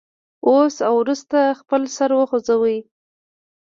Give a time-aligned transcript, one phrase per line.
[0.49, 2.77] اوس او وروسته خپل سر وخوځوئ.